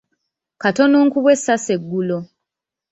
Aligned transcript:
Katono 0.61 0.97
nkubwe 1.05 1.31
essasi 1.35 1.69
eggulo. 1.75 2.17